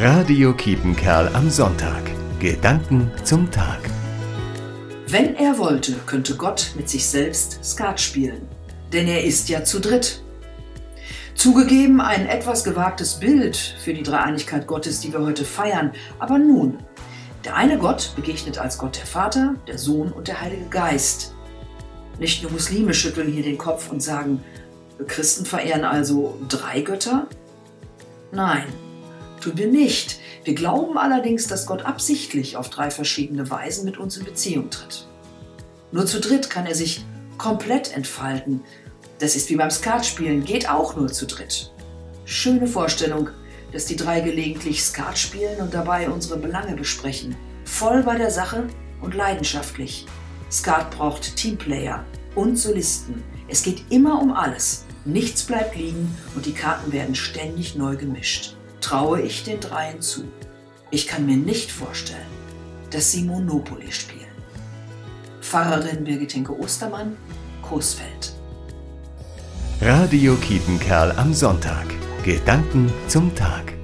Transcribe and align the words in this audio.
Radio 0.00 0.54
Kiepenkerl 0.54 1.28
am 1.34 1.50
Sonntag. 1.50 2.04
Gedanken 2.38 3.10
zum 3.24 3.50
Tag. 3.50 3.80
Wenn 5.08 5.34
er 5.34 5.58
wollte, 5.58 5.94
könnte 6.06 6.36
Gott 6.36 6.70
mit 6.76 6.88
sich 6.88 7.04
selbst 7.04 7.58
Skat 7.64 8.00
spielen. 8.00 8.46
Denn 8.92 9.08
er 9.08 9.24
ist 9.24 9.48
ja 9.48 9.64
zu 9.64 9.80
dritt. 9.80 10.22
Zugegeben 11.34 12.00
ein 12.00 12.28
etwas 12.28 12.62
gewagtes 12.62 13.18
Bild 13.18 13.56
für 13.56 13.92
die 13.92 14.04
Dreieinigkeit 14.04 14.68
Gottes, 14.68 15.00
die 15.00 15.12
wir 15.12 15.18
heute 15.18 15.44
feiern. 15.44 15.90
Aber 16.20 16.38
nun, 16.38 16.78
der 17.44 17.56
eine 17.56 17.76
Gott 17.76 18.12
begegnet 18.14 18.56
als 18.56 18.78
Gott 18.78 18.98
der 18.98 19.06
Vater, 19.06 19.56
der 19.66 19.78
Sohn 19.78 20.12
und 20.12 20.28
der 20.28 20.40
Heilige 20.40 20.66
Geist. 20.66 21.34
Nicht 22.20 22.44
nur 22.44 22.52
Muslime 22.52 22.94
schütteln 22.94 23.32
hier 23.32 23.42
den 23.42 23.58
Kopf 23.58 23.90
und 23.90 24.00
sagen, 24.00 24.44
Christen 25.08 25.44
verehren 25.44 25.84
also 25.84 26.38
drei 26.48 26.82
Götter? 26.82 27.26
Nein, 28.30 28.66
tun 29.40 29.56
wir 29.56 29.68
nicht. 29.68 30.20
Wir 30.44 30.54
glauben 30.54 30.96
allerdings, 30.98 31.46
dass 31.46 31.66
Gott 31.66 31.82
absichtlich 31.82 32.56
auf 32.56 32.70
drei 32.70 32.90
verschiedene 32.90 33.50
Weisen 33.50 33.84
mit 33.84 33.98
uns 33.98 34.16
in 34.16 34.24
Beziehung 34.24 34.70
tritt. 34.70 35.06
Nur 35.92 36.06
zu 36.06 36.20
dritt 36.20 36.50
kann 36.50 36.66
er 36.66 36.74
sich 36.74 37.04
komplett 37.38 37.94
entfalten. 37.96 38.62
Das 39.18 39.36
ist 39.36 39.50
wie 39.50 39.56
beim 39.56 39.70
Skatspielen, 39.70 40.44
geht 40.44 40.68
auch 40.68 40.96
nur 40.96 41.08
zu 41.08 41.26
dritt. 41.26 41.72
Schöne 42.24 42.66
Vorstellung, 42.66 43.30
dass 43.72 43.86
die 43.86 43.96
drei 43.96 44.20
gelegentlich 44.20 44.82
Skat 44.82 45.18
spielen 45.18 45.60
und 45.60 45.74
dabei 45.74 46.10
unsere 46.10 46.38
Belange 46.38 46.76
besprechen. 46.76 47.36
Voll 47.64 48.02
bei 48.02 48.16
der 48.16 48.30
Sache 48.30 48.66
und 49.00 49.14
leidenschaftlich. 49.14 50.06
Skat 50.50 50.90
braucht 50.90 51.36
Teamplayer 51.36 52.04
und 52.34 52.56
Solisten. 52.56 53.22
Es 53.48 53.62
geht 53.62 53.84
immer 53.90 54.20
um 54.20 54.32
alles. 54.32 54.84
Nichts 55.04 55.42
bleibt 55.42 55.76
liegen 55.76 56.14
und 56.34 56.46
die 56.46 56.52
Karten 56.52 56.92
werden 56.92 57.14
ständig 57.14 57.76
neu 57.76 57.96
gemischt. 57.96 58.56
Traue 58.80 59.20
ich 59.22 59.44
den 59.44 59.60
dreien 59.60 60.00
zu. 60.00 60.24
Ich 60.90 61.06
kann 61.06 61.26
mir 61.26 61.36
nicht 61.36 61.70
vorstellen, 61.70 62.20
dass 62.90 63.12
sie 63.12 63.24
Monopoly 63.24 63.92
spielen. 63.92 64.26
Pfarrerin 65.40 66.04
Birgit 66.04 66.34
Henke 66.34 66.58
Ostermann, 66.58 67.16
Coesfeld. 67.62 68.32
Radio 69.80 70.34
Kiepenkerl 70.36 71.12
am 71.12 71.34
Sonntag. 71.34 71.86
Gedanken 72.24 72.92
zum 73.06 73.34
Tag. 73.34 73.77